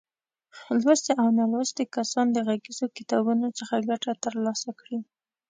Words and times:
لوستي 0.83 1.11
او 1.21 1.27
نالوستي 1.37 1.83
کسان 1.95 2.27
د 2.31 2.37
غږیزو 2.47 2.85
کتابونو 2.97 3.47
څخه 3.59 3.85
ګټه 3.89 4.11
تر 4.23 4.33
لاسه 4.45 4.69
کړي. 4.79 4.99